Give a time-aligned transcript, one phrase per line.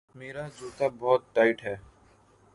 [0.15, 1.75] میرا جوتا بہت ٹائٹ ہے